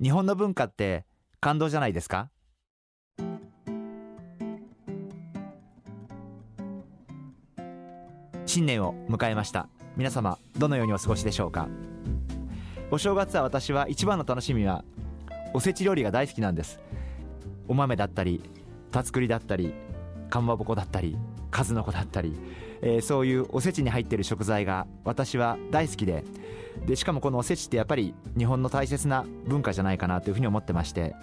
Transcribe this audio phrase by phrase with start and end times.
[0.00, 1.04] 日本の文化って
[1.40, 2.30] 感動じゃないですか？
[8.46, 9.68] 新年を迎えました。
[9.96, 11.68] 皆様どのようにお過ごしでしょうか？
[12.90, 14.84] お正月は私は一番の楽しみは
[15.54, 16.80] おせち料理が大好きなんです。
[17.68, 18.42] お豆だったり
[18.90, 19.72] たつくりだったり
[20.28, 21.16] かんばぼこだったり
[21.50, 22.34] 数の子だったり、
[22.82, 26.24] えー、そういうおせちに入っている食材が私は大好きで
[26.86, 31.14] でしかもこのおせちってやっぱり日本の大切な文化じゃないかなというふうに思ってまして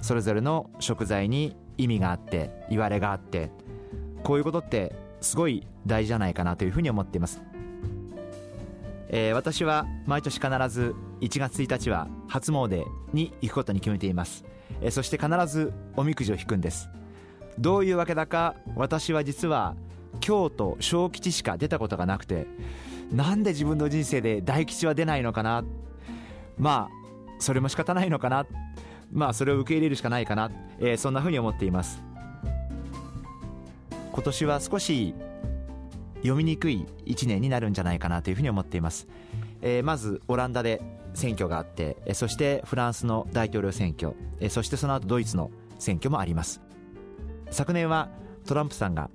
[0.00, 3.50] それぞれの食材に意味があって言われがあって
[4.24, 7.42] こういうことってすごい大事じゃないかなというふうに思っています、
[9.08, 14.44] えー、私は毎年必ず1月1日は初詣に行くことに決めています、
[14.80, 16.88] えー、そして必ずおみくじを引くんです。
[17.58, 19.76] どういうわけだか私は実は
[20.20, 22.46] 京都小吉しか出たことがなくて
[23.12, 25.64] なんで自分の人生で大吉は出ないのかな？
[26.58, 28.46] まあそれも仕方ないのかな？
[29.12, 32.02] まあそれを受け入れるしかないかな、えー、そんなふうに思っています。
[34.12, 35.14] 今年は少し
[36.16, 39.08] 読みにくい1年になるんじゃないかなというふうに思っています、
[39.62, 40.82] えー、まずオランダで
[41.14, 46.62] 選挙があって、えそしてフランスの大統領選挙、えそしてその後ドイツの選挙もあります。
[47.50, 48.08] 昨年は
[48.46, 49.10] トランプさんが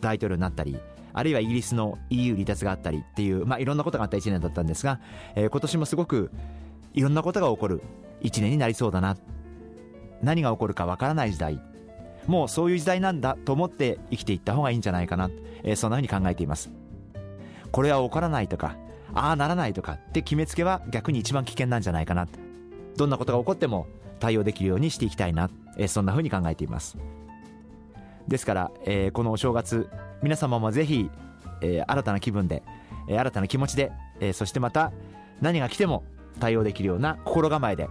[0.00, 0.78] 大統領になったり
[1.12, 5.00] あるいはイギリスの EU 離脱があったりっていう、まあ、いろんなことがあった1年だったんですが、
[5.34, 6.30] えー、今年もすごく
[6.94, 7.82] いろんなことが起こる
[8.22, 9.16] 1年になりそうだな。
[10.22, 11.60] 何が起こるかわからない時代。
[12.26, 15.28] もうそういう時代なんだと思って生きていった方がいいんじゃないかな、
[15.64, 16.70] えー、そんなふうに考えています。
[17.72, 18.76] これは起こらないとか
[19.14, 22.28] ああならないとかって決めつけは逆に一番危険なんじゃないかな。
[22.96, 23.86] どんなことが起こっても
[24.20, 26.96] 対応できるようにしていきたいな、えー、そんなふうに考えています。
[28.28, 29.88] ですから、えー、このお正月
[30.22, 31.10] 皆様もぜひ、
[31.60, 32.62] えー、新たな気分で、
[33.08, 34.92] えー、新たな気持ちで、えー、そしてまた
[35.40, 36.04] 何が来ても
[36.40, 37.88] 対応できるような心構えで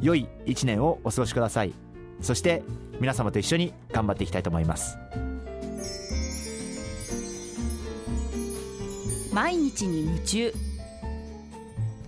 [0.00, 1.72] 良い一年をお過ごしください。
[2.20, 2.62] そして
[3.00, 4.98] 皆様と一緒に頑張っていきたいと思います。
[9.32, 10.52] 毎日に夢中。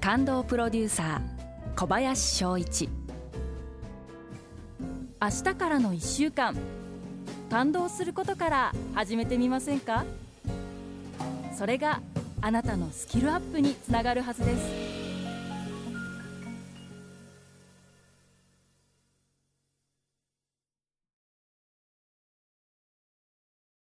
[0.01, 2.89] 感動プロデューサー小林翔一。
[5.21, 6.55] 明日からの1週間。
[7.49, 10.05] 感動することから始めてみませんか？
[11.57, 12.01] それが
[12.43, 14.96] あなたのスキルアップにつながるはずです。